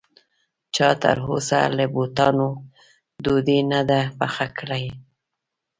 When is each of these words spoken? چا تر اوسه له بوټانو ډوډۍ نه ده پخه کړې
چا 0.75 0.89
تر 1.01 1.17
اوسه 1.29 1.59
له 1.77 1.85
بوټانو 1.93 2.49
ډوډۍ 3.23 3.59
نه 3.71 3.81
ده 3.89 4.01
پخه 4.19 4.47
کړې 4.57 4.85